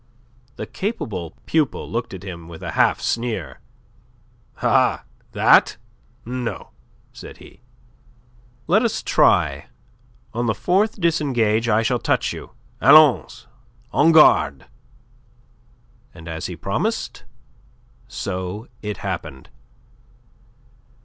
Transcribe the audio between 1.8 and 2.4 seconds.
looked at